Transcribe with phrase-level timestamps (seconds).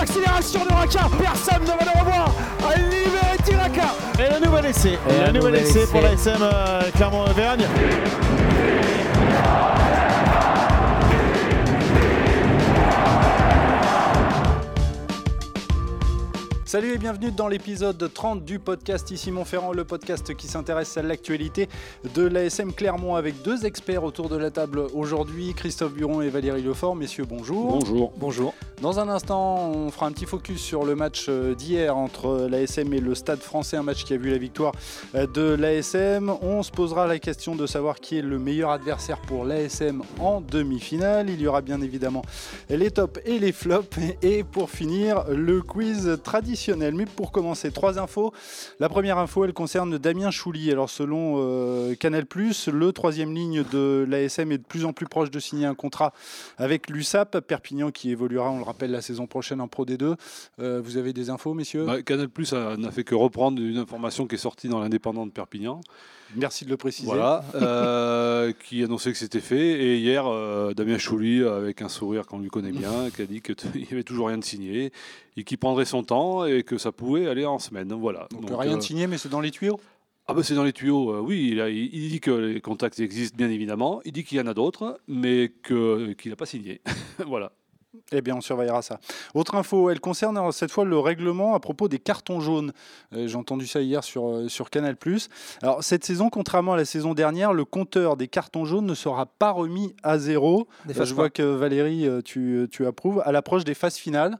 [0.00, 1.00] l'accélération de Raka.
[1.18, 2.34] Personne ne va le revoir.
[2.90, 3.94] Liberty Raka.
[4.18, 4.98] Et le nouvel essai.
[5.08, 7.66] Et le nouvel essai pour la SM euh, Clermont-Auvergne.
[16.70, 21.02] Salut et bienvenue dans l'épisode 30 du podcast Ici Montferrand, le podcast qui s'intéresse à
[21.02, 21.68] l'actualité
[22.14, 26.62] de l'ASM Clermont avec deux experts autour de la table aujourd'hui, Christophe Buron et Valérie
[26.62, 26.94] Lefort.
[26.94, 27.80] Messieurs, bonjour.
[27.80, 28.12] Bonjour.
[28.18, 28.54] Bonjour.
[28.82, 32.94] Dans un instant, on fera un petit focus sur le match euh, d'hier entre l'ASM
[32.94, 34.72] et le Stade français, un match qui a vu la victoire
[35.16, 36.32] euh, de l'ASM.
[36.40, 40.40] On se posera la question de savoir qui est le meilleur adversaire pour l'ASM en
[40.40, 41.30] demi-finale.
[41.30, 42.22] Il y aura bien évidemment
[42.70, 43.98] les tops et les flops.
[44.22, 48.32] Et pour finir, le quiz traditionnel mais pour commencer, trois infos.
[48.78, 50.70] La première info, elle concerne Damien Chouli.
[50.70, 55.30] Alors selon euh, Canal+, le troisième ligne de l'ASM est de plus en plus proche
[55.30, 56.12] de signer un contrat
[56.58, 60.16] avec l'USAP, Perpignan qui évoluera, on le rappelle, la saison prochaine en Pro D2.
[60.60, 61.86] Euh, vous avez des infos, messieurs?
[61.86, 62.28] Bah, Canal+
[62.78, 65.80] n'a fait que reprendre une information qui est sortie dans l'indépendant de Perpignan.
[66.36, 67.06] Merci de le préciser.
[67.06, 69.82] Voilà, euh, qui annonçait que c'était fait.
[69.82, 73.40] Et hier, euh, Damien Chouli, avec un sourire qu'on lui connaît bien, qui a dit
[73.40, 74.92] qu'il n'y avait toujours rien de signé
[75.36, 77.92] et qu'il prendrait son temps et que ça pouvait aller en semaine.
[77.92, 78.28] Voilà.
[78.30, 79.80] Donc, rien de euh, signé, mais c'est dans les tuyaux?
[80.26, 81.48] Ah ben c'est dans les tuyaux, oui.
[81.50, 84.00] Il, il, dit que les contacts existent bien évidemment.
[84.04, 86.80] Il dit qu'il y en a d'autres, mais qu'il n'a pas signé.
[87.26, 87.50] voilà.
[88.12, 89.00] Eh bien, on surveillera ça.
[89.34, 92.72] Autre info, elle concerne cette fois le règlement à propos des cartons jaunes.
[93.12, 94.96] Euh, j'ai entendu ça hier sur, euh, sur Canal+.
[95.60, 99.26] Alors, cette saison, contrairement à la saison dernière, le compteur des cartons jaunes ne sera
[99.26, 100.68] pas remis à zéro.
[100.88, 104.38] Euh, je vois que Valérie, tu, tu, approuves, à l'approche des phases finales.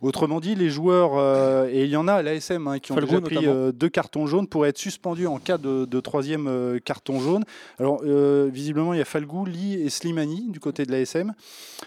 [0.00, 3.20] Autrement dit, les joueurs, et il y en a à l'ASM hein, qui ont déjà
[3.20, 7.44] pris deux cartons jaunes, pourraient être suspendus en cas de, de troisième carton jaune.
[7.78, 11.34] Alors, visiblement, il y a Falgou, Lee et Slimani du côté de l'ASM.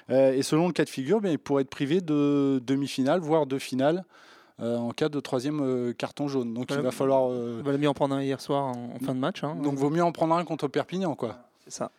[0.09, 4.05] et selon le cas de figure, il pourrait être privé de demi-finale, voire de finale.
[4.61, 6.53] Euh, en cas de troisième euh, carton jaune.
[6.53, 7.31] Donc il va falloir.
[7.31, 7.63] Euh...
[7.65, 9.43] Il mieux en prendre un hier soir en, fin de match.
[9.43, 9.55] Hein.
[9.55, 11.37] Donc vaut mieux en prendre un contre Perpignan, quoi.
[11.63, 11.91] C'est ça.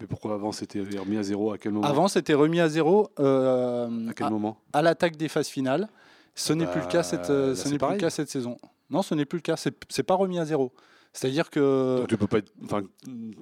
[0.00, 1.86] Mais pourquoi avant c'était remis à zéro À quel moment?
[1.86, 3.10] Avant c'était remis à zéro.
[3.20, 4.58] Euh, à quel moment?
[4.72, 5.88] À l'attaque des phases finales.
[6.34, 8.58] Ce n'est plus le cas cette, ce n'est plus le cas cette saison.
[8.90, 9.56] Non, ce n'est plus le cas.
[9.56, 10.72] C'est pas remis à zéro.
[11.12, 12.04] C'est-à-dire que.
[12.08, 12.52] tu peux pas être,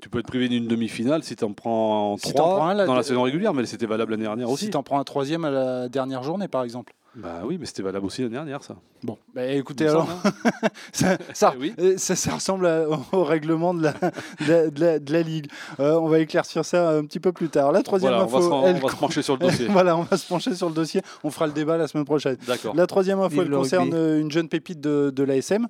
[0.00, 3.54] tu peux être privé d'une demi-finale si tu en prends trois dans la saison régulière,
[3.54, 4.66] mais c'était valable l'année dernière aussi.
[4.66, 6.94] Si tu en prends un troisième à la dernière journée, par exemple.
[7.16, 8.76] Bah oui, mais c'était valable aussi l'année dernière, ça.
[9.02, 10.30] Bon, bah, écoutez, alors, hein.
[10.92, 12.68] ça, ça, eh euh, ça, ça, ressemble
[13.12, 15.46] au règlement de la, de la, Ligue.
[15.80, 17.72] Euh, on va éclaircir ça un petit peu plus tard.
[17.72, 18.36] La troisième info.
[18.36, 19.66] On va, se, on va se pencher sur le dossier.
[19.70, 21.00] voilà, on va se pencher sur le dossier.
[21.24, 22.36] On fera le débat la semaine prochaine.
[22.46, 22.74] D'accord.
[22.74, 25.68] La troisième info, elle concerne euh, une jeune pépite de, de l'ASM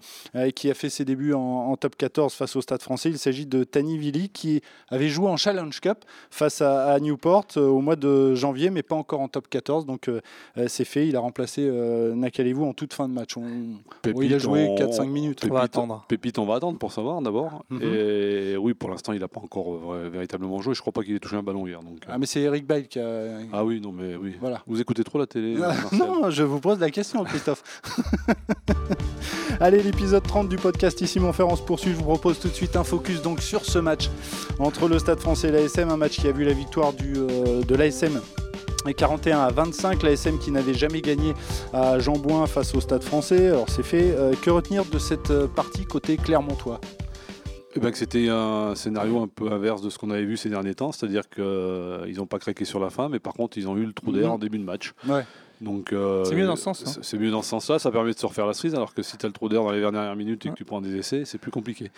[0.55, 3.11] qui a fait ses débuts en, top 14 face au Stade français.
[3.11, 5.99] Il s'agit de Tani Vili qui avait joué en Challenge Cup
[6.31, 9.87] face à, Newport au mois de janvier, mais pas encore en top 14.
[9.87, 10.11] Donc
[10.67, 11.07] c'est fait.
[11.07, 11.71] Il a remplacé
[12.15, 13.35] Nakalevou en toute fin de match.
[14.03, 15.41] Pépite, il a joué 4-5 minutes.
[15.41, 16.05] Pépite, on va attendre.
[16.09, 17.65] Pépite, on va attendre pour savoir d'abord.
[17.71, 17.83] Mhm.
[17.83, 20.75] Et oui, pour l'instant, il n'a pas encore euh, véritablement joué.
[20.75, 21.83] Je ne crois pas qu'il ait touché un ballon hier.
[21.83, 22.13] Donc, euh.
[22.13, 23.39] ah, mais c'est Eric Bail qui a.
[23.53, 24.37] Ah oui, non, mais oui.
[24.41, 24.63] Voilà.
[24.67, 27.63] Vous écoutez trop la télé euh, Non, je vous pose la question, Christophe.
[29.61, 31.91] Allez, l'épisode 30 du podcast Ici Montferrand se poursuit.
[31.91, 34.09] Je vous propose tout de suite un focus donc sur ce match
[34.59, 35.91] entre le Stade français et l'ASM.
[35.91, 38.21] Un match qui a vu la victoire du, de l'ASM
[38.89, 41.35] et 41 à 25, l'ASM qui n'avait jamais gagné
[41.73, 43.49] à Jambouin face au Stade français.
[43.49, 44.15] Alors c'est fait.
[44.17, 46.81] Euh, que retenir de cette euh, partie côté Clermontois?
[47.75, 50.49] Eh ben, que c'était un scénario un peu inverse de ce qu'on avait vu ces
[50.49, 53.69] derniers temps, c'est-à-dire qu'ils euh, n'ont pas craqué sur la fin, mais par contre ils
[53.69, 54.33] ont eu le trou d'air mhm.
[54.33, 54.95] en début de match.
[55.07, 55.25] Ouais.
[55.61, 55.89] Donc
[56.25, 56.85] c'est mieux dans ce sens.
[56.87, 57.01] Hein.
[57.03, 57.79] C'est mieux dans ce sens-là.
[57.79, 59.63] Ça permet de se refaire la cerise, alors que si tu as le trou d'air
[59.63, 61.91] dans les dernières minutes et que tu prends des essais, c'est plus compliqué.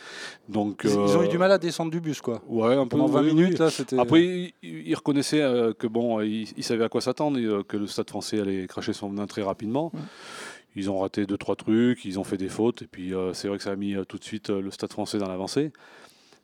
[0.48, 2.42] Donc ils, ont eu du mal à descendre du bus, quoi.
[2.48, 2.96] Ouais, un peu.
[2.96, 3.98] Pendant 20 minutes, là, c'était.
[3.98, 8.08] Après, ils, reconnaissaient euh, que bon, ils, savaient à quoi s'attendre, euh, que le Stade
[8.08, 9.92] Français allait cracher son venin très rapidement.
[10.76, 13.48] Ils ont raté deux trois trucs, ils ont fait des fautes, et puis euh, c'est
[13.48, 15.72] vrai que ça a mis tout de suite le Stade Français dans l'avancée.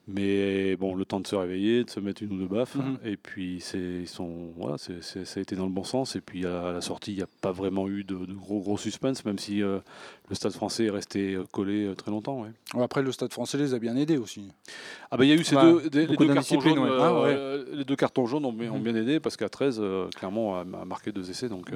[0.07, 2.75] Mais bon, le temps de se réveiller, de se mettre une ou deux baffes.
[2.75, 2.99] Mhm.
[3.05, 6.15] Et puis, ils sont, voilà, ça a été dans le bon sens.
[6.15, 9.25] Et puis, à la sortie, il n'y a pas vraiment eu de, gros, gros suspense,
[9.25, 9.79] même si euh,
[10.29, 12.43] le Stade français est resté euh, collé euh, très longtemps.
[12.43, 12.83] Ouais.
[12.83, 14.49] Après, le Stade français les a bien aidés aussi.
[15.11, 17.97] Ah ben, il y a eu ces deux, les, deux cartons jaunes, ah, les deux
[17.97, 18.83] cartons jaunes ont, mhm.
[18.83, 19.81] bien aidé parce qu'à 13,
[20.15, 21.49] clairement, a, marqué deux essais.
[21.49, 21.71] Donc,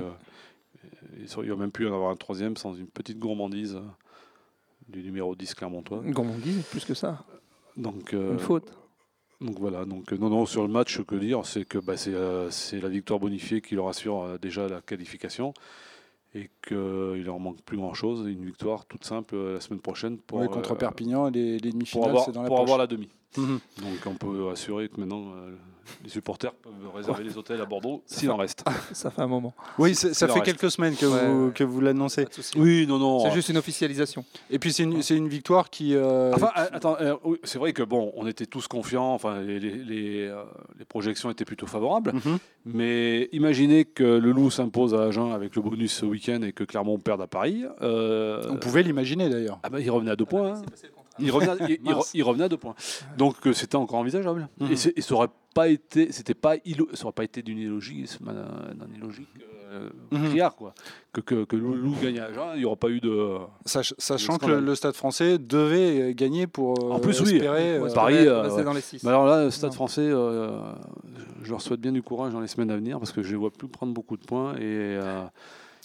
[1.17, 3.79] il aurait même pu en avoir un troisième sans une petite gourmandise
[4.87, 6.03] du numéro 10 Clermontois.
[6.05, 7.25] Une gourmandise, plus que ça
[7.79, 8.73] donc, euh, Une faute.
[9.41, 12.81] Donc voilà, donc non, non, sur le match, que dire, c'est que bah, euh, c'est
[12.81, 15.55] la victoire bonifiée qui leur assure euh, déjà la qualification
[16.35, 18.27] et qu'il leur manque plus grand chose.
[18.27, 22.43] Une victoire toute simple la semaine prochaine pour contre Perpignan et les, demi-finales, pour, avoir,
[22.43, 23.09] la, pour avoir la demi.
[23.37, 23.61] Mhm.
[23.83, 25.51] Donc on peut assurer que maintenant euh,
[26.03, 28.65] les supporters peuvent réserver les hôtels à Bordeaux s'il en reste.
[28.93, 29.55] Ça fait un moment.
[29.79, 30.45] Oui, ça fait reste.
[30.45, 32.25] quelques semaines que Ouais, vous, que vous l'annoncez.
[32.25, 32.53] Pas de souci.
[32.59, 33.21] Oui, non, non.
[33.21, 34.25] C'est juste une officialisation.
[34.51, 35.95] Et puis c'est une, c'est une victoire qui.
[35.95, 37.15] euh, Enfin, euh, attends, euh,
[37.45, 39.13] c'est vrai que bon, on était tous confiants.
[39.15, 40.35] Enfin, les, les- les,
[40.79, 42.13] les projections étaient plutôt favorables.
[42.15, 42.39] mhm.
[42.67, 46.65] Mais imaginez que le Loup s'impose à Agen avec le bonus ce week-end et que
[46.65, 47.65] Clermont perde à Paris.
[47.83, 49.59] euh, On pouvait l'imaginer d'ailleurs.
[49.63, 50.55] ah bah, il revenait à deux points.
[50.57, 50.63] hein.
[51.21, 52.11] Il revenait, il, il re- Mince.
[52.15, 52.75] il revenait à deux points.
[53.17, 54.49] Donc euh, c'était encore envisageable.
[54.61, 54.69] Mhm.
[54.73, 56.55] Et, et ça aurait pas été, c'était pas,
[56.95, 59.29] ça aurait pas été d'une illogisme, euh, d'un illogique
[59.71, 60.29] euh, Mhm.
[60.31, 60.73] criard, quoi.
[61.13, 63.37] Que, que, que le Loup gagne à Agen, il n'y aura pas eu de.
[63.67, 67.35] Sach- sachant que le, le Stade français devait gagner pour En plus, oui.
[67.35, 67.77] espérer.
[67.77, 68.65] Euh, Paris, ouais.
[68.65, 69.05] dans les six.
[69.07, 69.75] Alors là, le Stade Non.
[69.75, 70.09] français,
[71.43, 73.33] je leur souhaite bien du courage dans les semaines à venir parce que je ne
[73.33, 74.57] les vois plus prendre beaucoup de points.
[74.57, 74.99] Et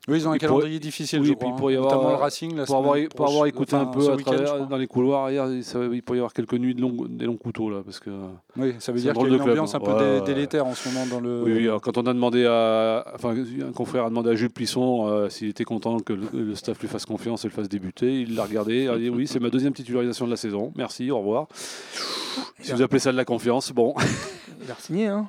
[0.10, 1.50] oui, ils ont un il calendrier difficile, oui, je puis crois.
[1.50, 2.56] il pourrait y hein, avoir, notamment le euh, Racing.
[2.58, 5.48] La pour, avoir, pour avoir écouté enfin, un peu à travers dans les couloirs hier,
[5.62, 7.82] ça- il pourrait y avoir quelques nuits de longs- des longs couteaux là.
[7.86, 8.10] Parce que,
[8.58, 9.98] Oui, ça veut dire un qu'il y a une club, ambiance un peu hein.
[9.98, 10.26] dé- Ouais, ouais.
[10.26, 11.44] délétère en ce moment dans le.
[11.44, 13.06] oui, oui, alors, quand on a demandé à.
[13.16, 16.56] Enfin, un confrère a demandé à Jules Plisson euh, s'il était content que le, le
[16.56, 18.22] staff lui fasse confiance et le fasse débuter.
[18.22, 18.84] Il l'a regardé.
[18.84, 20.74] Il a dit Oui, c'est ma deuxième titularisation de la saison.
[20.76, 21.48] Merci, au revoir.
[22.60, 23.94] Si vous appelez ça de la confiance, bon.
[24.66, 25.28] Il a signé, hein.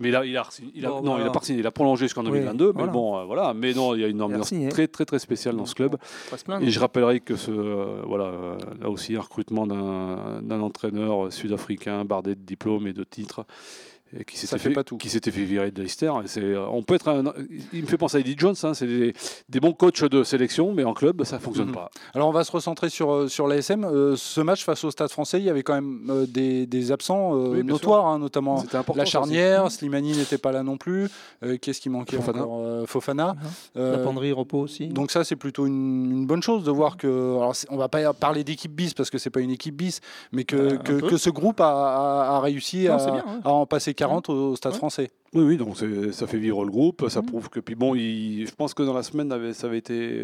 [0.00, 1.26] Mais là, il a, il a- Bon, non, il voilà.
[1.26, 2.66] a pas signé, il a prolongé jusqu'en Oui, 2022.
[2.66, 2.92] mais voilà.
[2.92, 3.54] bon, euh, voilà.
[3.54, 4.68] Mais non, il y a une ambiance signé.
[4.68, 5.96] très, très, très spéciale dans ce club.
[6.60, 11.32] Et je rappellerai que ce, euh, voilà, euh, là aussi un recrutement d'un d'un entraîneur
[11.32, 13.44] sud-africain bardé de diplômes et de titres.
[14.16, 14.96] Et qui s'était fait pas tout.
[14.96, 16.12] qui s'était fait virer de Leicester.
[16.26, 17.32] C'est, on peut être un-
[17.72, 19.12] il me fait penser à Eddie Jones, hein, c'est des,
[19.48, 21.74] des bons coachs de sélection, mais en club, ça fonctionne Mhm.
[21.74, 21.90] pas.
[22.14, 23.84] Alors on va se recentrer sur, euh, sur l'ASM.
[23.84, 26.92] Euh, ce match face au Stade français, il y avait quand même euh, des, des
[26.92, 28.62] absents euh, Oui, notoires, hein, notamment
[28.94, 29.70] la charnière.
[29.70, 31.08] Slimani n'était pas là non plus.
[31.42, 32.42] Euh, Qu'est-ce qui manquait Fofana.
[32.44, 33.36] encore Euh, Fofana.
[33.74, 34.88] La Euh, penderie, repos aussi.
[34.88, 37.06] donc ça c'est plutôt une, une bonne chose de voir que
[37.36, 40.00] alors on va pas parler d'équipe bis parce que c'est pas une équipe bis
[40.32, 43.66] mais que, Euh, que, ce groupe a, a- a réussi Non, à, bien, à en
[43.66, 44.78] passer 40 au, au Stade Ouais.
[44.78, 45.10] français.
[45.32, 45.76] Oui, oui, donc
[46.12, 47.26] ça fait vivre le groupe, ça Mhm.
[47.26, 47.58] prouve que.
[47.58, 50.20] Puis bon, il- je pense que dans la semaine, avait- ça avait été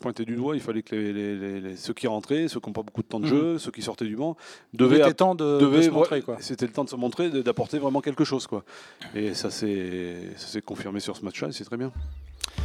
[0.00, 0.54] pointé du doigt.
[0.54, 3.02] Il fallait que les, les- les- les- ceux qui rentraient, ceux qui n'ont pas beaucoup
[3.02, 3.30] de temps de Mhm.
[3.30, 4.36] jeu, ceux qui sortaient du banc,
[4.72, 6.36] devaient temps de, de devait se montrer quoi.
[6.40, 8.46] C'était le temps de se montrer, d'apporter vraiment quelque chose.
[8.46, 8.64] Quoi.
[9.14, 11.90] Et ça s'est confirmé sur ce match-là, c'est très bien.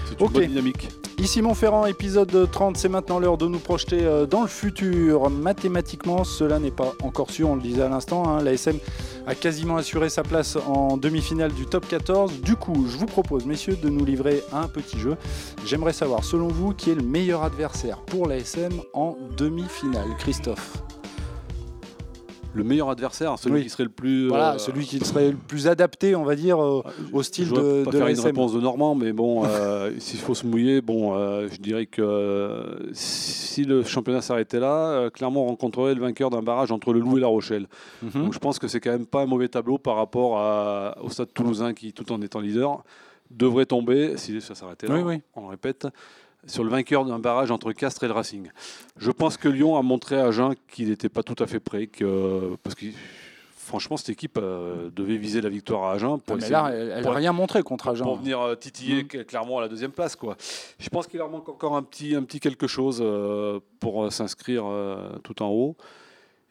[0.10, 0.34] C'est une Ok.
[0.34, 0.90] bonne dynamique.
[1.20, 5.32] Ici Montferrand, épisode 30, c'est maintenant l'heure de nous projeter euh, dans le futur.
[5.32, 8.28] Mathématiquement, cela n'est pas encore sûr, on le disait à l'instant.
[8.30, 8.78] hein, L'ASM
[9.26, 12.40] a quasiment assuré sa place en demi-finale du top 14.
[12.42, 15.18] Du coup, je vous propose, messieurs, de nous livrer un petit jeu.
[15.66, 20.08] J'aimerais savoir, selon vous, qui est le meilleur adversaire pour l'ASM en demi-finale?
[20.20, 20.78] Christophe
[22.58, 23.64] Le meilleur adversaire, celui Oui.
[23.64, 24.28] qui serait le plus.
[24.30, 26.82] Voilà, euh, celui qui serait le plus adapté, on va dire, euh,
[27.14, 29.92] au style je ne de, pas de faire une réponse de Normand, mais bon, euh,
[30.00, 34.90] s'il faut se mouiller, bon, euh, je dirais que euh, si le championnat s'arrêtait là,
[34.90, 37.68] euh, clairement, on rencontrerait le vainqueur d'un barrage entre le Loup et La Rochelle.
[38.02, 38.24] Mhm.
[38.24, 41.10] Donc je pense que c'est quand même pas un mauvais tableau par rapport à- au
[41.10, 42.84] Stade Toulousain qui, tout en étant leader,
[43.30, 45.22] devrait tomber, si ça s'arrêtait là, Oui, oui.
[45.36, 45.86] on le répète,
[46.48, 48.50] sur le vainqueur d'un barrage entre Castres et le Racing.
[48.98, 51.88] Je pense que Lyon a montré à Agen qu'il n'était pas tout à fait prêt,
[51.88, 52.86] que, parce que
[53.56, 56.70] franchement, cette équipe euh, devait viser la victoire à Agen Ah, pour mais essayer là,
[56.74, 58.04] elle n'a rien montré contre Agen.
[58.06, 59.08] pour venir euh, titiller Mm.
[59.08, 60.16] cl- clairement à la deuxième place.
[60.16, 60.38] Quoi.
[60.80, 64.64] Je pense qu'il leur manque encore un petit, un petit quelque chose euh, pour s'inscrire
[64.66, 65.76] euh, tout en haut.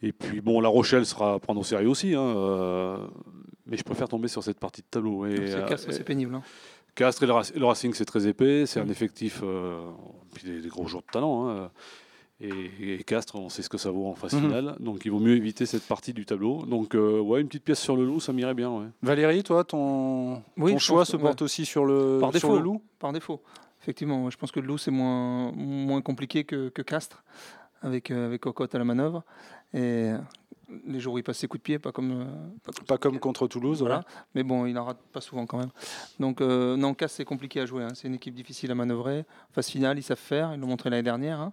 [0.03, 2.99] Et puis bon, La Rochelle sera à prendre au sérieux aussi, hein, euh,
[3.67, 5.25] mais je préfère tomber sur cette partie de tableau.
[5.25, 6.35] Euh, c'est pénible.
[6.35, 6.43] hein.
[6.97, 8.91] Castres et le, Rac- le Racing, c'est très épais, c'est un Mm.
[8.91, 9.81] effectif, euh,
[10.35, 11.49] puis des, des gros joueurs de talent.
[11.49, 11.71] hein.
[12.41, 14.41] Et, et Castres, on sait ce que ça vaut en phase Mhm.
[14.43, 16.67] finale, donc il vaut mieux éviter cette partie du tableau.
[16.67, 18.71] Donc euh, ouais, une petite pièce sur le loup, ça m'irait bien.
[18.71, 18.87] Ouais.
[19.03, 22.41] Valérie, toi, ton, Oui, ton je choix pense se porte aussi sur le, Par sur
[22.49, 22.57] défaut.
[22.57, 22.83] le loup?
[22.99, 23.41] Par défaut.
[23.81, 27.23] Effectivement, je pense que le loup, c'est moins, moins compliqué que, que Castres,
[27.81, 29.23] avec, euh, avec Cocotte à la manœuvre.
[29.73, 30.11] Et
[30.87, 32.25] les jours où il passe ses coups de pied, pas comme, euh,
[32.65, 33.81] pas comme, Pas comme contre Toulouse.
[33.81, 34.03] voilà.
[34.35, 35.71] Mais bon, il en rate pas souvent quand même.
[36.19, 37.85] Donc, euh, non, Castres, c'est compliqué à jouer.
[37.85, 37.93] hein.
[37.95, 39.25] C'est une équipe difficile à manœuvrer.
[39.53, 40.53] Phase finale, ils savent faire.
[40.55, 41.41] Ils l'ont montré l'année dernière.
[41.41, 41.53] hein.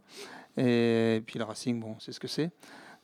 [0.57, 2.51] Et puis le Racing, bon, c'est ce que c'est.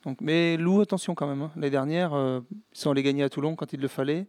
[0.04, 1.42] Donc, mais Loup, attention quand même.
[1.42, 1.50] hein.
[1.56, 2.40] L'année dernière, euh,
[2.72, 4.26] ils sont allés gagner à Toulon quand il le fallait,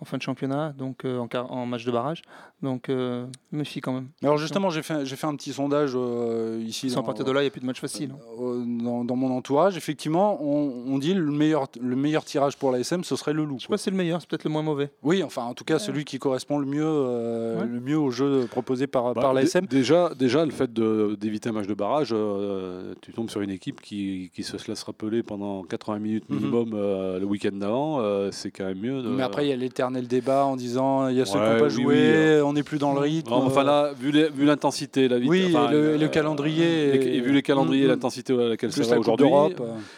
[0.00, 2.22] en fin de championnat, donc euh, en, match de barrage.
[2.62, 4.08] Donc, euh, méfie quand même.
[4.22, 7.32] Alors justement, j'ai fait, j'ai fait un petit sondage euh, ici Sans dans, partir de
[7.32, 8.12] là, il n'y a plus de match facile.
[8.12, 8.18] hein.
[8.42, 9.76] euh, dans, dans mon entourage.
[9.76, 13.56] Effectivement, on, on dit le meilleur, le meilleur tirage pour l'ASM, ce serait le loup.
[13.58, 14.90] Je sais pas si c'est le meilleur, c'est peut-être le moins mauvais.
[15.02, 17.66] Oui, enfin, en tout cas, celui qui correspond le mieux, euh, Ouais.
[17.66, 19.66] le mieux au jeu proposé par, Bah, par dé- l'ASM.
[19.66, 23.50] Déjà, déjà, le fait de- d'éviter un match de barrage, euh, tu tombes sur une
[23.50, 26.36] équipe qui, qui se laisse rappeler pendant 80 minutes Mhm.
[26.36, 29.02] minimum euh, le week-end d'avant, euh, c'est quand même mieux.
[29.02, 29.08] De...
[29.08, 29.56] Mais après, il y a
[29.98, 31.94] le débat en disant il y a ceux qui Ouais, n'ont pas oui, joué, oui,
[31.98, 32.44] euh.
[32.44, 33.30] on n'est plus dans le rythme.
[33.30, 34.12] Non, enfin là, vu
[34.44, 37.42] l'intensité, la vite- Oui, enfin, et le- et le euh, calendrier et, et vu les
[37.42, 37.90] calendriers, et Mm, mm.
[37.92, 39.48] l'intensité à laquelle ça va aujourd'hui, euh,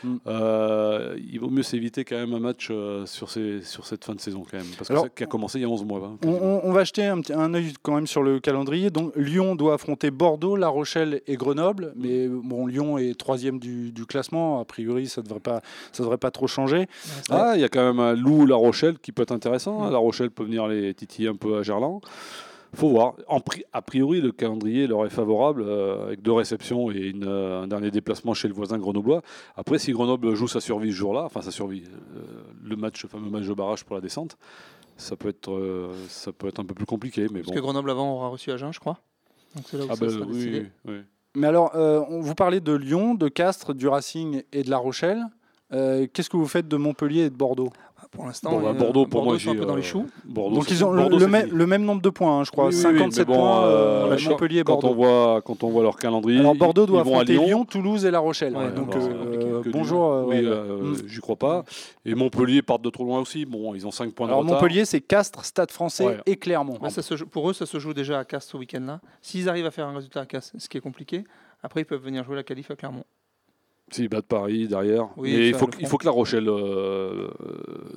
[0.04, 0.18] mm.
[0.26, 4.14] euh, il vaut mieux s'éviter quand même un match euh, sur, ces, sur cette fin
[4.14, 5.84] de saison quand même, parce que Alors, ça qui a commencé il y a 11
[5.84, 6.00] mois.
[6.04, 6.60] hein, On, quasiment.
[6.64, 8.90] on- on va jeter un, petit- un œil quand même sur le calendrier.
[8.90, 11.92] Donc Lyon doit affronter Bordeaux, La Rochelle et Grenoble.
[11.96, 14.60] Mais bon, Lyon est troisième du, du classement.
[14.60, 15.60] A priori, ça devrait pas,
[15.92, 16.86] ça devrait pas trop changer.
[17.30, 19.81] Ah, il y a quand même un loup La Rochelle qui peut être intéressant.
[19.82, 19.90] Hein.
[19.90, 22.00] La Rochelle peut venir les titiller un peu à Gerland.
[22.74, 23.14] Faut voir.
[23.28, 27.24] En pri- a priori, le calendrier leur est favorable euh, avec deux réceptions et une,
[27.26, 29.20] euh, un dernier déplacement chez le voisin grenoblois.
[29.56, 31.82] Après, si Grenoble joue sa survie ce jour-là, enfin sa survie,
[32.16, 32.20] euh,
[32.64, 34.38] le match, le fameux match de barrage pour la descente,
[34.96, 37.26] ça peut être, euh, ça peut être un peu plus compliqué.
[37.30, 37.54] Mais Parce bon.
[37.54, 38.98] que Grenoble avant aura reçu Agen, je crois.
[39.54, 40.60] Donc c'est là où Ah ça ben, sera oui, décidé.
[40.86, 41.00] oui, oui.
[41.34, 44.78] Mais alors, euh, on vous parlez de Lyon, de Castres, du Racing et de La
[44.78, 45.20] Rochelle.
[45.74, 47.70] Euh, Qu'est-ce que vous faites de Montpellier et de Bordeaux?
[48.12, 49.84] Pour l'instant, Bon, bah, euh, Bordeaux, pour moi, ils sont un peu dans les euh,
[49.86, 50.06] choux.
[50.26, 51.56] Bordeaux, Donc ils ont le, Bordeaux, le c'est même, fini.
[51.58, 52.66] le même nombre de points, hein, je crois.
[52.66, 53.70] Oui, oui, oui, 57 mais bon, points, euh,
[54.12, 54.88] euh, quand- Montpellier et quand Bordeaux.
[54.88, 57.32] on voit quand on voit leur calendrier, Alors Bordeaux ils- doit ils vont à affronter
[57.32, 57.46] Lyon.
[57.46, 57.64] Lyon.
[57.64, 58.54] Toulouse et La Rochelle.
[58.54, 60.04] Ouais, donc euh, bonjour.
[60.12, 61.64] euh, oui, euh, j'y crois pas.
[62.04, 63.46] Et Montpellier part de trop loin aussi.
[63.46, 64.60] Bon, ils ont 5 points de Alors retard.
[64.60, 66.18] Montpellier, c'est Castres, Stade Français Ouais.
[66.26, 66.76] et Clermont.
[66.82, 69.00] Bah, ça se joue- pour eux, ça se joue déjà à Castres ce week-end-là.
[69.22, 71.24] S'ils arrivent à faire un résultat à Castres, ce qui est compliqué,
[71.62, 73.04] après ils peuvent venir jouer la qualif à Clermont.
[73.92, 75.08] S'ils battent Paris derrière.
[75.16, 77.28] Oui, Mais il faut, il faut que La Rochelle euh,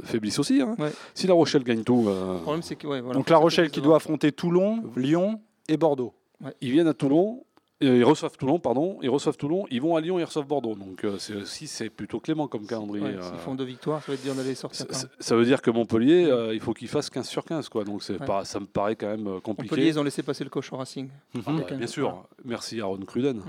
[0.04, 0.62] faiblisse aussi.
[0.62, 0.76] hein.
[0.78, 0.92] Ouais.
[1.14, 3.70] Si La Rochelle gagne tout, euh, Le problème, c'est que ouais, voilà, Donc La Rochelle
[3.72, 6.14] qui doit affronter Toulon, Lyon et Bordeaux.
[6.62, 7.44] ils viennent à Toulon.
[7.84, 9.00] euh, Ils reçoivent Toulon, pardon.
[9.02, 9.66] Ils reçoivent Toulon.
[9.72, 10.20] Ils vont à Lyon.
[10.20, 10.76] Ils reçoivent Bordeaux.
[10.76, 13.04] Donc euh, c'est aussi c'est plutôt clément comme calendrier.
[13.06, 13.22] Ouais, euh.
[13.22, 14.86] S'ils font deux victoires, ça être dur d'aller sortir.
[15.20, 17.70] Ça, veut dire que Montpellier, euh, il faut qu'il fasse 15 sur 15.
[17.70, 17.84] Quoi.
[17.84, 18.26] Donc c'est Ouais.
[18.26, 19.72] pas, ça me paraît quand même compliqué.
[19.74, 21.10] Montpellier, ils ont laissé passer le coach au Racing.
[21.36, 22.26] Ah bah, un- bien sûr.
[22.44, 23.42] Merci Aaron Cruden.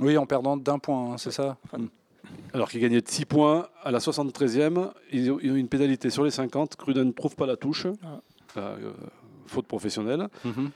[0.00, 1.78] Oui, en perdant d'un point, hein, c'est ça Enfin,
[2.30, 2.54] Mm.
[2.54, 6.10] Alors qu'il gagnait de 6 points à la 73e, ils ont, ils ont une pénalité
[6.10, 6.76] sur les 50.
[6.76, 7.86] Cruden ne trouve pas la touche.
[8.02, 8.20] Ah.
[8.56, 8.92] Euh,
[9.46, 10.28] faute professionnelle.
[10.44, 10.70] Mhm.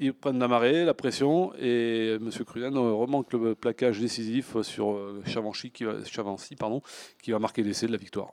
[0.00, 2.30] Ils prennent la marée, la pression, et M.
[2.46, 6.82] Cruden remanque le plaquage décisif sur euh, Chavancy, qui va, Chavancy, pardon,
[7.22, 8.32] qui va marquer l'essai de la victoire.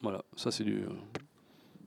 [0.00, 0.78] Voilà, ça c'est du.
[0.82, 0.88] euh,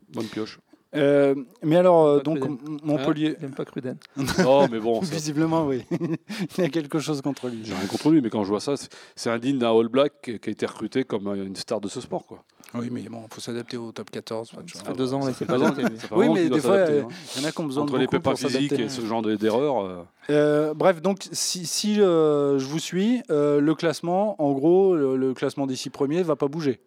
[0.09, 0.59] bonne pioche.
[0.95, 2.57] Euh, mais alors, euh, Pas donc Cruden.
[2.83, 3.97] Montpellier, Il n'aime pas Cruden.
[4.39, 5.83] non, mais bon, ça- visiblement, oui.
[6.57, 7.59] Il y a quelque chose contre lui.
[7.63, 8.75] j'ai rien contre lui, mais quand je vois ça,
[9.15, 11.99] c'est- indigne d'un All Black qui a été recruté comme euh, une star de ce
[11.99, 12.25] sport.
[12.25, 12.43] Quoi.
[12.73, 14.51] Oui, mais bon, il faut s'adapter au top 14.
[14.51, 15.73] pas de Ça fait deux ans, là, il s'est pas pas
[16.11, 17.07] Oui, mais des fois, hein.
[17.35, 19.21] Il y en a qui ont besoin Entre de les pour physiques et ce genre
[19.21, 19.83] de- d'erreurs.
[19.85, 24.95] euh, Euh, bref, donc si, si, euh, je vous suis, euh, le classement, en gros,
[24.95, 26.79] le, le classement des six premiers va pas bouger.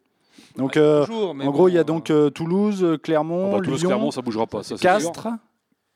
[0.56, 3.58] Donc, Ouais, euh, toujours, en bon, gros, il y a donc euh, Toulouse, Clermont, bah,
[3.58, 4.62] Toulouse, Lyon, Clermont, ça bougera pas.
[4.62, 5.28] Ça, c'est Castres.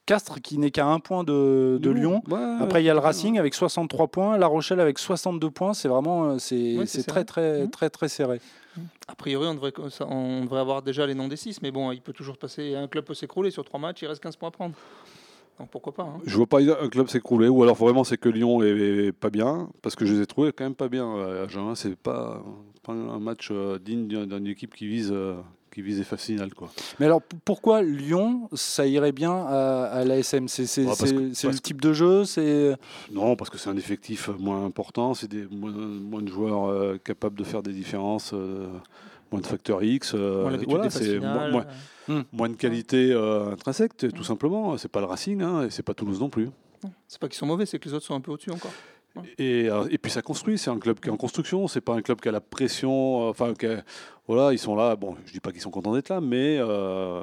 [0.06, 1.80] Castres qui n'est qu'à un point de.
[1.82, 2.22] Lyon.
[2.28, 3.04] Ouais, Après, il y a le ouais.
[3.06, 5.72] Racing avec 63 points, La Rochelle avec 62 points.
[5.72, 7.24] C'est vraiment, euh, c'est Ouais, très, serré.
[7.24, 7.70] très, Mhm.
[7.70, 8.40] très, très serré.
[9.08, 9.72] A priori, on devrait,
[10.08, 12.74] on devrait avoir déjà les noms des 6, mais bon, il peut toujours passer.
[12.74, 14.74] Un club peut s'écrouler sur trois matchs, il reste 15 points à prendre.
[15.58, 16.20] Donc pourquoi pas hein.
[16.26, 19.68] Je vois pas un club s'écrouler, ou alors vraiment c'est que Lyon est, pas bien,
[19.82, 21.74] parce que je les ai trouvés quand même pas bien euh, Agen.
[21.74, 22.42] C'est pas,
[22.88, 25.36] un match euh, digne d'une d'une équipe qui vise, euh,
[25.74, 26.54] qui phases finales.
[26.54, 26.70] Quoi.
[27.00, 31.80] Mais alors, pourquoi Lyon, ça irait bien à, à l'ASM C'est c'est- Ouais, le type
[31.80, 32.76] de jeu c'est...
[33.12, 36.98] Non, parce que c'est un effectif moins important, c'est des moins, moins de joueurs euh,
[37.02, 38.68] capables de faire des différences, euh,
[39.32, 40.12] moins de facteurs X.
[40.14, 41.64] euh, Moins l'habitude voilà, des phases c'est finales, moins,
[42.08, 44.76] moins- euh, moins de qualité euh, intrinsèque, tout simplement.
[44.78, 46.48] C'est pas le Racing, hein, et c'est pas Toulouse non plus.
[47.08, 48.72] C'est pas qu'ils sont mauvais, c'est que les autres sont un peu au-dessus encore.
[49.38, 51.94] Et, euh, et puis ça construit, c'est un club qui est en construction, c'est pas
[51.94, 53.82] un club qui a la pression, euh, enfin, qui a-
[54.26, 56.58] voilà, ils sont là, bon, je dis pas qu'ils sont contents d'être là, mais.
[56.58, 57.20] euh,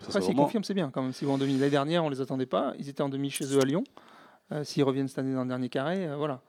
[0.00, 1.12] ça, Après, s'ils vraiment- confirment, c'est bien quand même.
[1.12, 2.74] S'ils vont en demi, l'année dernière, on les attendait pas.
[2.78, 3.84] Ils étaient en demi chez eux à Lyon.
[4.50, 6.40] Euh, S'ils reviennent cette année dans le dernier carré, voilà.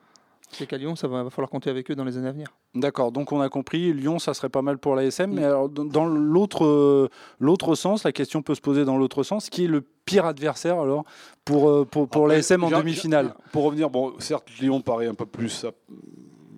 [0.51, 2.47] C'est qu'à Lyon, ça va, va falloir compter avec eux dans les années à venir.
[2.75, 5.31] D'accord, donc on a compris, Lyon, ça serait pas mal pour l'ASM.
[5.33, 7.09] Mais alors, dans- l'autre euh,
[7.39, 10.79] l'autre sens, la question peut se poser dans l'autre sens, qui est le pire adversaire
[10.79, 11.05] alors
[11.43, 13.33] pour, euh, pour, pour Après, l'ASM en j'ai- demi-finale?
[13.51, 15.63] Pour revenir, bon, certes, Lyon paraît un peu plus.
[15.65, 15.71] euh,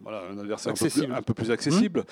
[0.03, 1.13] Voilà, un adversaire un peu, plus, Accessible.
[1.15, 2.03] un peu plus accessible,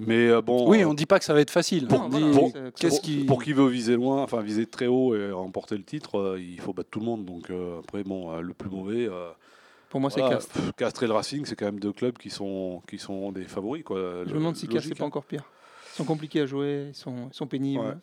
[0.00, 0.68] mais euh, bon.
[0.68, 1.86] Oui, on ne dit pas que ça va être facile.
[1.86, 3.24] Pour- On voilà, dit, pour- qu'est-ce pour, qui...
[3.24, 6.60] pour qui veut viser loin, enfin viser très haut et remporter le titre, euh, il
[6.60, 7.24] faut battre tout le monde.
[7.24, 9.08] Donc euh, après, bon, euh, le plus mauvais.
[9.96, 10.52] Pour moi, c'est Castres.
[10.52, 13.44] pff, Castres et le Racing, c'est quand même deux clubs qui sont, qui sont des
[13.44, 13.82] favoris.
[13.82, 14.24] Quoi.
[14.26, 15.06] Je me demande si Castres, c'est pas hein.
[15.06, 15.42] encore pire.
[15.94, 17.82] Ils sont compliqués à jouer, ils sont, ils sont pénibles.
[17.82, 17.94] Ouais.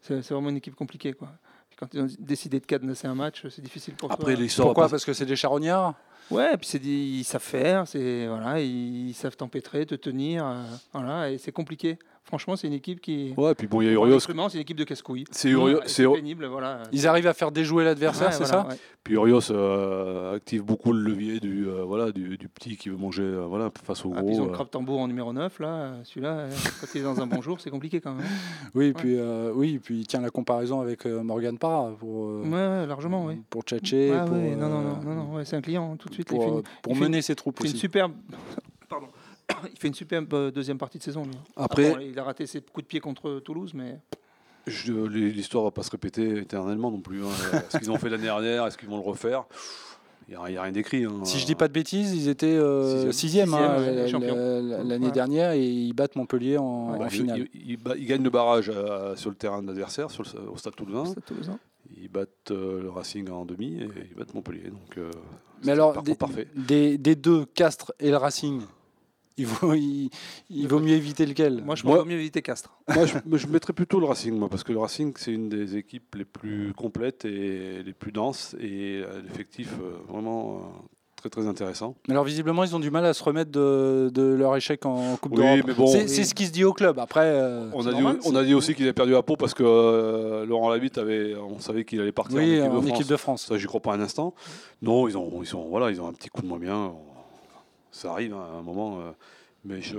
[0.00, 1.12] C'est c'est vraiment une équipe compliquée.
[1.12, 1.28] Quoi.
[1.76, 4.42] Quand ils ont décidé de cadenasser un match, c'est difficile pour Après, toi.
[4.42, 4.68] l'histoire.
[4.68, 5.92] Pourquoi Parce que c'est des charognards
[6.30, 10.44] Ouais, et puis c'est dit, ils savent faire, c'est voilà, ils savent t'empêtrer, te tenir,
[10.46, 10.62] euh,
[10.92, 11.98] voilà, et c'est compliqué.
[12.26, 13.34] Franchement, c'est une équipe qui.
[13.36, 14.18] Ouais, puis bon, il y a Urios.
[14.18, 15.24] C'est une équipe de casse-couilles.
[15.30, 15.80] C'est Urios.
[15.80, 16.82] Ouais, c'est- pénible, voilà.
[16.90, 18.76] Ils arrivent à faire déjouer l'adversaire, Ouais, c'est voilà, ça ouais.
[19.04, 22.96] Puis Urios euh, active beaucoup le levier du, euh, voilà, du, du petit qui veut
[22.96, 24.26] manger euh, voilà, face au Ah, gros.
[24.26, 25.96] puis ils ont le crabe tambour en numéro 9, là.
[26.04, 26.50] Celui-là, euh,
[26.80, 28.24] quand il est dans un bon jour, c'est compliqué quand même.
[28.74, 32.42] Oui, puis euh, oui, puis il tient la comparaison avec euh, Morgan Parra pour euh,
[32.44, 32.50] Ouais,
[32.80, 33.34] ouais, largement, oui.
[33.50, 36.08] pour tchatcher, Ah, pour, ouais, non, non, non, non, non, ouais, c'est un client tout
[36.22, 36.28] de suite.
[36.30, 37.80] il pour, fait une, euh, pour il mener ses troupes il fait une aussi.
[37.80, 38.12] superbe.
[38.88, 39.08] Pardon.
[39.72, 41.24] Il fait une superbe euh, deuxième partie de saison.
[41.24, 41.32] Lui.
[41.56, 43.98] Après, Ah bon, il a raté ses coups de pied contre Toulouse, mais
[44.66, 47.22] l'histoire va pas se répéter éternellement non plus.
[47.22, 47.28] hein.
[47.52, 48.66] Est-ce qu'ils ont fait l'année dernière?
[48.66, 49.44] Est-ce qu'ils vont le refaire?
[50.28, 51.04] Il n'y a, rien d'écrit.
[51.04, 51.20] hein.
[51.24, 53.48] Si je dis pas de bêtises, ils étaient euh, Sixième.
[53.48, 53.78] sixième, hein,
[54.82, 55.12] l'année Ouais.
[55.12, 56.98] dernière et ils battent Montpellier en, Ouais.
[57.00, 57.48] en Ils- finale.
[57.52, 60.08] Ils, ba- ils gagnent le barrage euh, sur le terrain de l'adversaire,
[60.50, 61.12] au Stade Toulousain.
[61.14, 61.58] c'est Toulousain.
[61.96, 64.70] Ils battent euh, le Racing en demi et ils battent Montpellier.
[64.70, 65.10] Donc, euh,
[65.64, 66.48] Mais alors, des, parfait.
[66.56, 68.62] des, des deux, Castres et le Racing,
[69.36, 70.10] il vaut, il,
[70.50, 71.62] il vaut mieux éviter lequel?
[71.64, 72.72] Moi, je Moi- mieux éviter Castres.
[72.94, 75.76] moi, je, je mettrais plutôt le Racing, moi, parce que le Racing, c'est une des
[75.76, 79.72] équipes les plus complètes et les plus denses et euh, l'effectif
[80.08, 80.72] vraiment
[81.30, 81.94] très très intéressant.
[82.08, 85.32] Alors visiblement, ils ont du mal à se remettre de, de leur échec en Coupe
[85.32, 85.76] Oui, d'Europe.
[85.76, 86.24] bon, c'est oui.
[86.24, 86.98] ce qui se dit au club.
[86.98, 89.22] Après, euh, On a, dit, normal, on a c'est- dit aussi qu'il avait perdu à
[89.22, 92.68] Pau parce que euh, Laurent Labitte avait, on savait qu'il allait partir oui, en équipe
[92.72, 92.88] de en France.
[92.98, 93.46] équipe de France.
[93.46, 94.34] Ça, j'y crois pas un instant.
[94.82, 96.92] Non, ils ont, ils sont, voilà, ils ont un petit coup de moins bien.
[97.90, 99.10] Ça arrive hein, à un moment, euh,
[99.64, 99.96] mais je,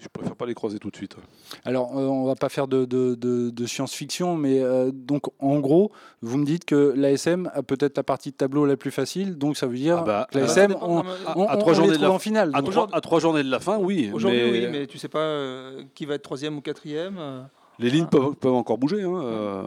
[0.00, 1.16] je préfère pas les croiser tout de suite.
[1.64, 5.60] Alors, euh, on va pas faire de, de- de- de science-fiction, mais euh, donc en
[5.60, 5.92] gros,
[6.22, 9.56] vous me dites que l'ASM a peut-être la partie de tableau la plus facile, donc
[9.56, 11.04] ça veut dire Ah bah, que l'ASM, dépend
[11.36, 12.50] on, on- à trois journées les de trouve la- en finale.
[12.54, 14.10] À trois, à trois journées de la fin, oui.
[14.12, 17.16] Aujourd'hui, mais oui, mais tu sais pas euh, qui va être troisième ou quatrième.
[17.18, 17.42] euh.
[17.78, 18.10] Les lignes Ah.
[18.16, 19.02] peuvent, peuvent encore bouger.
[19.02, 19.62] hein, euh,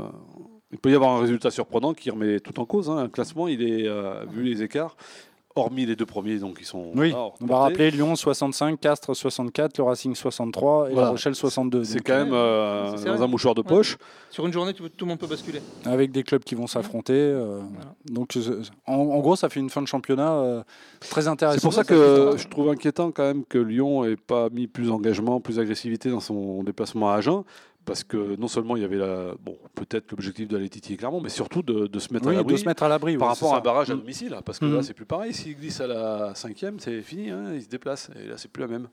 [0.71, 2.89] il peut y avoir un résultat surprenant qui remet tout en cause.
[2.89, 2.97] hein.
[2.97, 4.97] Un classement, il est, euh, vu les écarts,
[5.57, 6.91] hormis les deux premiers, donc ils sont.
[6.95, 11.05] Oui, on va rappeler Lyon 65, Castres 64, le Racing 63 et Voilà.
[11.07, 11.83] la Rochelle 62.
[11.83, 13.67] C'est quand même euh, C'est dans un mouchoir de Ouais.
[13.67, 13.97] poche.
[14.29, 15.61] Sur une journée, tout le monde peut basculer.
[15.85, 17.13] avec des clubs qui vont s'affronter.
[17.13, 17.93] euh, Voilà.
[18.11, 20.63] Donc, euh, en, en gros, ça fait une fin de championnat euh,
[20.99, 21.59] très intéressante.
[21.59, 24.87] C'est pour ça que je trouve inquiétant quand même que Lyon n'ait pas mis plus
[24.87, 27.43] d'engagement, plus d'agressivité dans son déplacement à Agen.
[27.87, 31.29] Parce que non seulement il y avait la, bon, peut-être l'objectif d'aller titiller Clermont, mais
[31.29, 33.17] surtout de, de se mettre Oui, à l'abri de se mettre à l'abri.
[33.17, 33.99] par oui, rapport à un barrage à Mm.
[33.99, 34.33] domicile.
[34.37, 35.33] hein, Parce que là, c'est plus pareil.
[35.33, 37.29] S'il glisse à la cinquième, c'est fini.
[37.31, 38.09] hein, il se déplace.
[38.21, 38.87] Et là, c'est plus la même.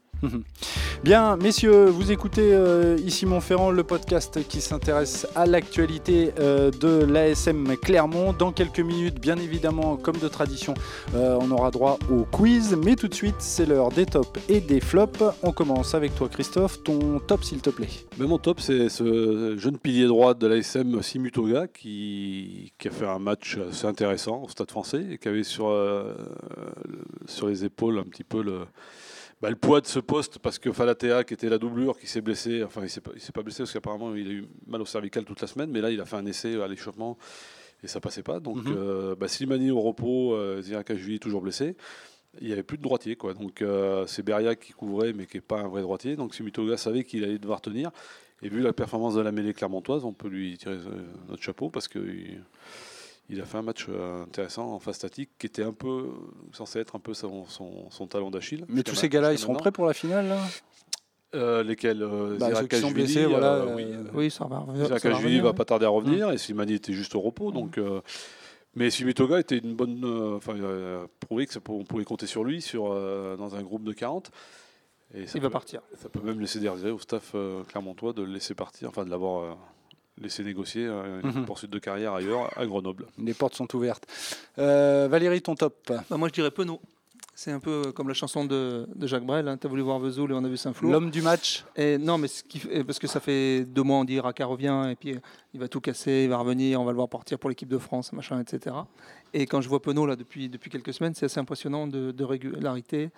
[1.03, 7.05] Bien, messieurs, vous écoutez euh, ici Montferrand, le podcast qui s'intéresse à l'actualité euh, de
[7.05, 8.33] l'ASM Clermont.
[8.33, 10.73] Dans quelques minutes, bien évidemment, comme de tradition,
[11.15, 12.75] euh, on aura droit au quiz.
[12.83, 15.23] Mais tout de suite, c'est l'heure des tops et des flops.
[15.43, 16.83] On commence avec toi, Christophe.
[16.85, 17.89] Ton top, s'il te plaît.
[18.19, 23.07] Mais mon top, c'est ce jeune pilier droit de l'ASM, Simutoga, qui, qui a fait
[23.07, 26.15] un match assez intéressant au Stade français et qui avait sur, euh,
[27.27, 28.61] sur les épaules un petit peu le,
[29.41, 32.21] bah, le poids de ce poste parce que Falatea, qui était la doublure, qui s'est
[32.21, 35.25] blessé, enfin il il s'est pas blessé parce qu'apparemment il a eu mal au cervical
[35.25, 37.19] toute la semaine, mais là il a fait un essai à l'échauffement
[37.83, 38.41] et ça passait pas.
[38.41, 41.77] Donc euh, bah, Slimani au repos, euh, Zirakashvili toujours blessé.
[42.41, 43.17] Il n'y avait plus de droitier.
[43.17, 43.35] Quoi.
[43.35, 46.17] Donc euh, c'est Beria qui couvrait, mais qui n'est pas un vrai droitier.
[46.17, 47.91] Donc Simutoga savait qu'il allait devoir tenir.
[48.43, 51.71] Et vu la performance de la mêlée clermontoise, on peut lui tirer euh, notre chapeau
[51.71, 52.43] parce qu'il
[53.31, 56.11] il a fait un match euh, intéressant en phase statique qui était un peu
[56.53, 58.65] censé être un peu son, son, son talon d'Achille.
[58.69, 60.39] Mais tous ces gars-là, ils seront prêts pour la finale là?
[61.35, 63.87] Euh, Lesquels euh, Bah, ceux qui sont blessés, voilà, euh, oui.
[64.13, 64.59] Oui, ça va.
[64.59, 65.57] revenir- ça va Zirakashvili revenir, va ouais.
[65.57, 67.51] pas tarder à revenir et Slimani était juste au repos.
[67.51, 67.55] Mm.
[67.55, 67.81] Donc,
[68.77, 70.05] mais Simitoga était une bonne.
[70.37, 70.55] Enfin,
[71.21, 72.85] prouvé que ça on pouvait compter sur lui sur,
[73.39, 74.31] dans un groupe de 40.
[75.15, 75.81] Et ça Il va peut- partir.
[75.97, 79.05] Ça peut même laisser des regrets au staff euh, clermontois de le laisser partir, enfin
[79.05, 79.55] de l'avoir euh,
[80.21, 81.45] laissé négocier euh, une Mhm.
[81.45, 83.07] poursuite de carrière ailleurs, à Grenoble.
[83.19, 84.07] Les portes sont ouvertes.
[84.59, 85.77] Euh, Valérie, ton top
[86.11, 86.81] Bah, moi, je dirais Penaud.
[87.37, 89.49] C'est un peu comme la chanson de, de Jacques Brel.
[89.49, 89.57] Hein.
[89.59, 90.93] Tu as voulu voir Vesoul et on a vu Saint-Flour.
[90.93, 93.99] L'homme du match Et non, mais ce qui fait- parce que ça fait deux mois,
[93.99, 95.17] on dit Raka revient, et puis
[95.53, 97.79] il va tout casser, il va revenir, on va le voir partir pour l'équipe de
[97.79, 98.77] France, machin, etc.
[99.33, 102.23] Et quand je vois Penaud là depuis, depuis quelques semaines, c'est assez impressionnant de, de
[102.25, 103.11] régularité.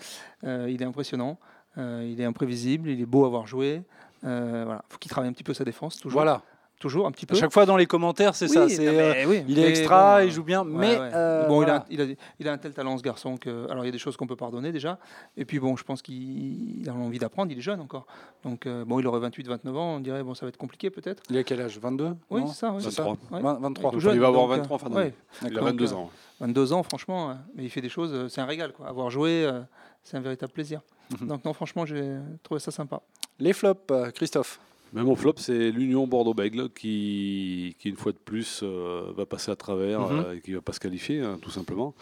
[0.44, 3.82] Euh, il est impressionnant, euh, il est imprévisible, il est beau à avoir joué.
[4.24, 6.18] Euh, voilà, faut qu'il travaille un petit peu sa défense, toujours.
[6.20, 6.42] Voilà.
[6.80, 7.34] toujours un petit À peu.
[7.36, 8.82] chaque fois dans les commentaires, c'est Oui, ça.
[8.82, 11.10] euh, oui, il est extra, bon, il joue bien, Ouais, mais ouais.
[11.14, 11.84] euh, bon, voilà.
[11.90, 13.70] il, a, il, a, il a un tel talent, ce garçon, que.
[13.70, 14.98] Alors, il y a des choses qu'on peut pardonner déjà.
[15.36, 18.06] Et puis, bon, je pense qu'il il a envie d'apprendre, il est jeune encore.
[18.42, 20.90] Donc, euh, bon, il aurait 28, 29 ans, on dirait, bon, ça va être compliqué
[20.90, 21.22] peut-être.
[21.30, 21.78] Il a quel âge?
[21.78, 22.82] 22 Oui, c'est ça, oui.
[22.82, 23.36] C'est ça 23.
[23.38, 23.42] Ouais.
[23.42, 23.90] 20 23.
[23.92, 25.00] Tout Il jeune, va avoir donc, euh, 23 fin d'année.
[25.06, 25.64] ouais, Il a D'accord.
[25.68, 26.10] 22 Donc, ans.
[26.40, 28.72] 22 ans, franchement, euh, mais il fait des choses, euh, c'est un régal.
[28.72, 28.86] Quoi.
[28.88, 29.60] Avoir joué, euh,
[30.02, 30.80] c'est un véritable plaisir.
[31.20, 31.28] Mhm.
[31.28, 33.00] Donc, non, franchement, j'ai trouvé ça sympa.
[33.38, 34.60] Les flops, euh, Christophe.
[34.92, 39.50] Même au flop, c'est l'Union Bordeaux-Bègle qui, qui, une fois de plus, euh, va passer
[39.50, 40.18] à travers Mhm.
[40.20, 41.94] euh, et qui ne va pas se qualifier, hein, tout simplement.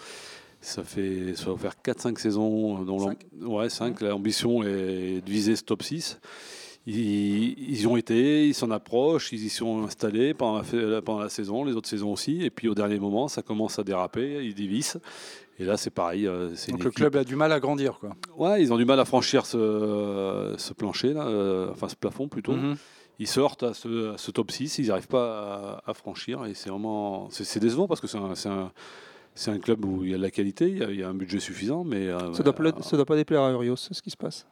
[0.61, 2.83] Ça, fait, ça va faire 4-5 saisons.
[2.85, 4.01] Dont ouais, 5.
[4.01, 6.19] L'ambition est de viser ce top 6.
[6.87, 11.31] ils, y ont été, ils s'en approchent, ils y sont installés pendant la, pendant la
[11.31, 12.43] saison, les autres saisons aussi.
[12.45, 14.99] Et puis au dernier moment, ça commence à déraper, ils dévissent.
[15.59, 16.27] Et là, c'est pareil.
[16.27, 18.11] Euh, Donc le club a du mal à grandir, quoi.
[18.37, 22.29] Ouais, ils ont du mal à franchir ce, ce plancher, là, euh, enfin ce plafond
[22.29, 22.53] plutôt.
[22.53, 22.77] Mhm.
[23.21, 26.45] Ils sortent à ce, ce, top 6, ils n'arrivent pas à, franchir.
[26.47, 28.73] Et c'est vraiment c'est décevant parce que c'est un,
[29.35, 31.41] c'est un club où il y a de la qualité, il y a, un budget
[31.41, 32.09] suffisant, mais...
[32.09, 34.47] Euh, ça ne doit, doit, pas déplaire à Urios, ce qui se passe.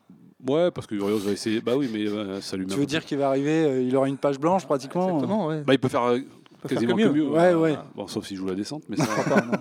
[0.48, 1.60] Ouais, parce que Urios va essayer...
[1.60, 4.16] Bah oui, mais ça lui Tu veux dire qu'il va arriver, euh, il aura une
[4.16, 5.62] page blanche pratiquement Exactement, ouais.
[5.62, 6.16] Bah il peut faire...
[6.64, 7.28] Euh, quasiment que mieux.
[7.28, 7.78] Ouais, ouais.
[7.94, 9.40] Bon, sauf s'il joue la descente, mais ça ne pas.
[9.40, 9.52] Non.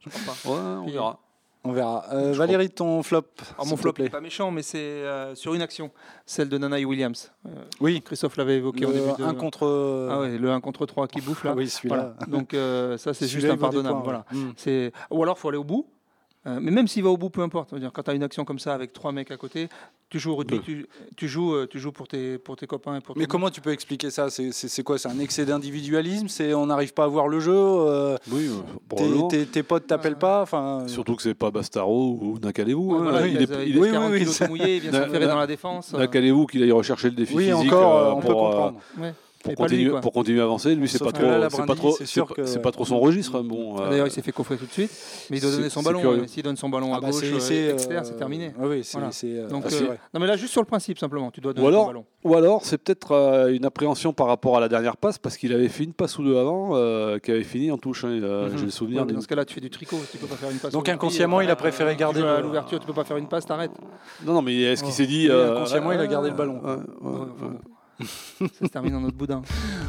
[0.00, 0.48] Je crois pas.
[0.50, 1.20] Ouais, on verra.
[1.66, 2.04] On verra.
[2.12, 5.62] Euh, Valérie, ton flop Alors, Mon flop n'est pas méchant, mais c'est euh, sur une
[5.62, 5.90] action,
[6.26, 7.32] celle de Nana Williams.
[7.46, 8.02] Euh, oui.
[8.02, 9.16] Christophe l'avait évoqué au début.
[9.18, 9.24] De...
[9.24, 10.08] 1 contre...
[10.10, 11.52] Ah ouais, le 1 contre 3 qui bouffe là.
[11.54, 12.16] Ah oui, celui-là.
[12.28, 12.54] Donc
[12.98, 14.00] ça, c'est juste impardonnable.
[14.04, 14.26] Voilà.
[14.30, 14.90] Mm.
[15.10, 15.88] Ou alors, il faut aller au bout.
[16.46, 17.74] Euh, mais même s'il va au bout, peu importe.
[17.74, 19.68] Dire, quand tu as une action comme ça avec trois mecs à côté,
[20.10, 22.96] tu joues, tu, tu, joues, euh, tu joues pour, tes, pour tes copains.
[22.96, 24.28] Et pour mais comment tu peux expliquer ça?
[24.28, 24.98] C'est quoi?
[24.98, 26.28] C'est un excès d'individualisme?
[26.28, 28.50] C'est on n'arrive pas à voir le jeu euh, Oui,
[29.30, 30.84] tes, tes, potes t'appellent pas enfin...
[30.86, 32.94] Surtout que c'est pas Bastaro ou Nakalevou.
[32.94, 33.26] Hein.
[33.26, 35.94] il, est, il, oui, oui, oui, mouillé, il vient s'enferrer dans la défense.
[35.94, 37.72] Nakalevou qu'il aille rechercher le défi oui, physique.
[37.72, 38.80] encore, on peut comprendre
[39.44, 40.74] pour, continuer, pour continuer à avancer.
[40.74, 41.96] Lui, c'est pas, trop, c'est pas trop,
[42.44, 43.40] c'est pas trop son registre.
[43.42, 44.90] Bon, euh, D'ailleurs, il s'est fait coffrer tout de suite,
[45.30, 46.26] mais il doit donner son ballon.
[46.26, 48.52] S'il donne son ballon à ah bah, gauche, c'est euh, c'est terminé.
[48.58, 49.48] Oui, c'est.
[49.48, 52.04] Donc, euh, non, mais là, juste sur le principe simplement, tu dois donner ton ballon.
[52.24, 53.12] Ou alors, c'est peut-être
[53.50, 56.24] une appréhension par rapport à la dernière passe, parce qu'il avait fait une passe ou
[56.24, 56.70] deux avant,
[57.20, 58.04] qui avait fini en touche.
[58.04, 58.56] Hein, mhm.
[58.56, 59.04] J'ai le souvenir.
[59.04, 60.72] Dans ce cas-là, tu fais du tricot, tu peux pas faire une passe.
[60.72, 62.80] Donc inconsciemment, il a préféré garder l'ouverture.
[62.80, 63.72] Tu peux pas faire une passe, t'arrêtes.
[64.24, 66.60] Non, non, mais est-ce qu'il s'est dit inconsciemment, il a gardé le ballon
[68.00, 69.42] ça se termine dans notre boudin.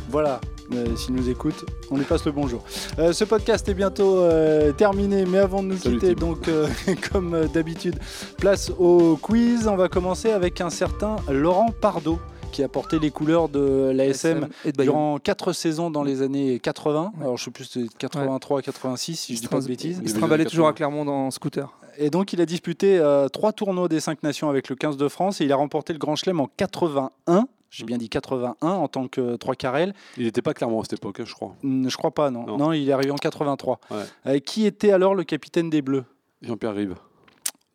[0.10, 0.40] Voilà,
[0.74, 2.64] euh, s'il nous écoute, on lui passe le bonjour.
[3.00, 6.50] Euh, ce podcast est bientôt euh, terminé, mais avant de nous quitter, donc
[7.12, 7.98] comme d'habitude,
[8.38, 9.68] place au quiz.
[9.68, 12.20] On va commencer avec un certain Laurent Pardo
[12.52, 17.12] qui a porté les couleurs de l'ASM durant 4 saisons dans les années 80.
[17.20, 20.00] Alors je sais plus, 83, 86 si je dis pas de bêtises.
[20.02, 21.78] Il se trimballait toujours à Clermont en scooter.
[21.98, 23.02] Et donc il a disputé
[23.34, 26.00] 3 tournois des 5 nations avec le 15 de France et il a remporté le
[26.00, 29.94] Grand Chelem en 81 j'ai bien dit 81 en tant que 3 carrel.
[30.18, 31.56] Il n'était pas clairement à cette époque, hein, je crois.
[31.62, 32.58] Je crois pas, non.
[32.58, 33.80] Non, il est arrivé en 83.
[34.26, 36.06] Euh, qui était alors le capitaine des Bleus?
[36.42, 36.96] Jean-Pierre Rive.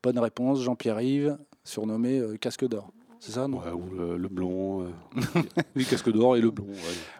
[0.02, 2.90] Bonne réponse, Jean-Pierre Rive, surnommé euh, Casque d'Or.
[3.18, 3.58] C'est ça, non?
[3.58, 4.84] Ou le, blond.
[4.84, 5.20] Euh.
[5.76, 6.68] oui, casque d'or et le blond.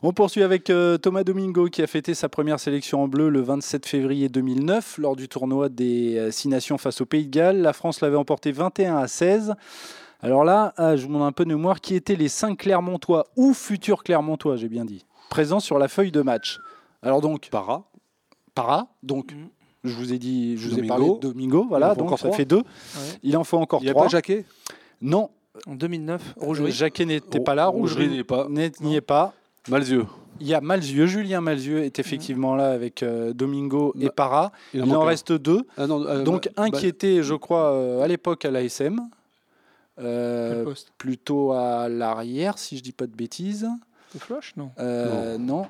[0.02, 3.84] On poursuit avec Thomas Domingo qui a fêté sa première sélection en bleu le 27
[3.84, 7.60] février 2009 lors du tournoi des Six Nations face au Pays de Galles.
[7.60, 9.56] La France l'avait emporté 21 à 16.
[10.22, 13.26] Alors là, ah, je vous demande un peu de mémoire, qui étaient les cinq Clermontois
[13.36, 16.58] ou futurs Clermontois, j'ai bien dit, présents sur la feuille de match.
[17.02, 17.84] Alors donc, Para.
[18.54, 19.32] Para, donc.
[19.32, 19.48] Mhm.
[19.82, 22.62] Je vous ai dit, je vous ai parlé de Domingo, voilà, donc ça fait deux.
[23.22, 23.90] Il en faut encore trois.
[23.90, 24.44] Il n'y a pas Jacquet?
[25.00, 25.30] Non.
[25.66, 26.70] En 2009, euh, Rougerie.
[26.70, 28.46] Jacquet n'était pas là, Rougerie n'y pas.
[28.48, 29.32] N'y est pas.
[29.68, 30.06] Malzieux.
[30.38, 34.52] Il y a Malzieux, Julien Malzieux est effectivement là avec euh, Domingo et Para.
[34.74, 35.66] Il, en, reste deux.
[35.76, 39.00] Ah euh, donc un bah, qui était, je crois, à l'époque à l'ASM,
[40.00, 43.68] euh, plutôt à l'arrière, si je dis pas de bêtises.
[44.14, 44.70] De Flush, non?
[44.78, 45.66] Euh, Non.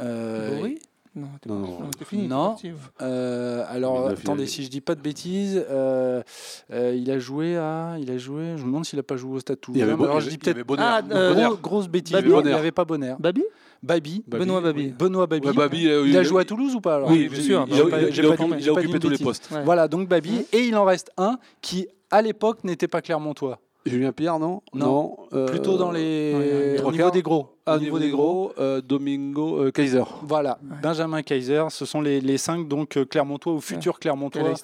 [0.00, 0.74] Euh,
[1.16, 2.26] non, non, fini.
[2.26, 2.56] Non.
[3.00, 6.22] Euh, alors, attendez, si je dis pas de bêtises, euh,
[6.72, 8.56] euh, il a joué à, il a joué.
[8.56, 9.94] Je me demande s'il a pas joué au Stade Toulousain.
[9.94, 10.64] Alors, je dis peut-être.
[10.78, 12.16] Ah, gros, grosse bêtise.
[12.20, 13.14] il n'y avait pas Bonner.
[13.20, 13.44] Babi?
[13.80, 14.24] Babi.
[14.26, 14.88] Benoît Babi.
[14.88, 15.52] Benoît Babi.
[15.52, 17.66] Babi il, a joué à Toulouse ou pas alors Oui, bien sûr.
[17.70, 19.48] Il, a, occupé tous les postes.
[19.64, 20.46] Voilà, donc Babi.
[20.52, 23.60] Et il en reste un qui, à l'époque, n'était pas Clermontois.
[23.86, 24.62] Julien Pierre, non?
[24.72, 25.16] Non.
[25.32, 26.78] Euh, Plutôt dans les.
[26.84, 27.50] au niveau des gros.
[27.66, 30.04] au niveau des gros, euh, Domingo euh, Kaiser.
[30.22, 31.64] Voilà, Benjamin Kaiser.
[31.70, 34.54] Ce sont les, les cinq donc Clermontois ou futurs Clermontois.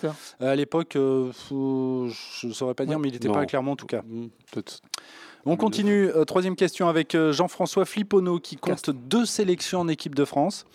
[0.40, 3.87] à l'époque, je ne saurais pas dire, mais il n'était pas à Clermont en tout
[3.87, 4.02] cas.
[4.02, 4.80] Hmm, peut-être.
[5.46, 6.09] On continue.
[6.09, 10.66] Euh, troisième question avec euh, Jean-François Flippono qui compte deux sélections en équipe de France.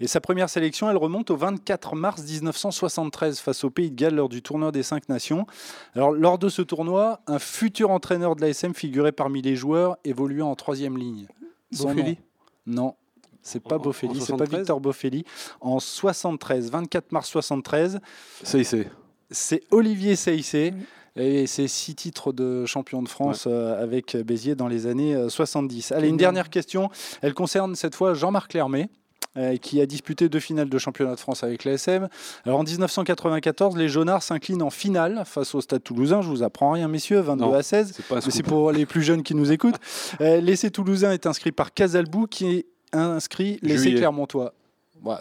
[0.00, 4.14] Et sa première sélection, elle remonte au 24 mars 1973 face au Pays de Galles
[4.14, 5.46] lors du tournoi des cinq nations.
[5.94, 10.50] Alors, lors de ce tournoi, un futur entraîneur de l'ASM figurait parmi les joueurs évoluant
[10.50, 11.26] en troisième ligne.
[11.72, 12.18] Boffelli
[12.66, 12.94] Non.
[13.42, 15.24] C'est pas Boffelli, c'est pas Victor Boffelli.
[15.60, 17.98] En 73, 24 mars 73.
[18.44, 18.88] Seissé.
[19.30, 20.72] C'est Olivier Seissé.
[21.16, 25.92] Et c'est six titres de champion de France euh, avec Béziers dans les années 70.
[25.92, 26.90] Euh, Allez, une dernière question.
[27.20, 28.88] Elle concerne cette fois Jean-Marc Lermé
[29.36, 32.08] euh, qui a disputé deux finales de championnat de France avec l'ASM.
[32.46, 36.22] Alors en 1994, les Jaunards s'inclinent en finale face au Stade Toulousain.
[36.22, 37.98] Je vous apprends rien, messieurs, 22 à 16.
[38.30, 39.80] C'est pour les plus jeunes qui nous écoutent.
[40.20, 44.54] L'essai toulousain est inscrit par Casalbou, qui est inscrit l'essai Clermontois.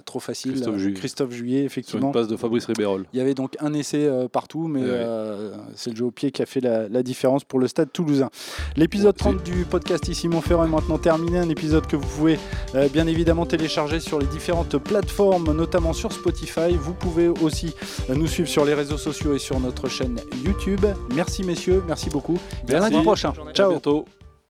[0.06, 0.52] Trop facile.
[0.54, 0.94] Christophe Juillet.
[1.00, 2.08] Christophe Juillet, Sur effectivement.
[2.08, 3.06] une passe de Fabrice Ribérol.
[3.14, 4.88] Il y avait donc un essai euh, partout, mais Ouais.
[4.90, 7.92] euh, c'est le jeu au pied qui a fait la, la différence pour le stade
[7.92, 8.30] toulousain.
[8.76, 11.38] L'épisode Ouais, 30 du podcast Ici Montferrand est maintenant terminé.
[11.40, 12.38] Un épisode que vous pouvez
[12.76, 16.76] euh, bien évidemment télécharger sur les différentes plateformes, notamment sur Spotify.
[16.80, 17.74] Vous pouvez aussi
[18.10, 20.86] nous suivre sur les réseaux sociaux et sur notre chaîne YouTube.
[21.16, 22.38] Merci messieurs, merci beaucoup.
[22.70, 23.34] Et à lundi prochain.
[23.54, 23.72] Ciao.
[23.72, 24.06] bientôt.